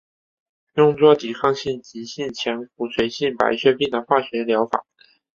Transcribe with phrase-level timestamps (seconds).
[0.73, 4.83] 用作抵抗性急性前骨髓性白血病的化学疗法。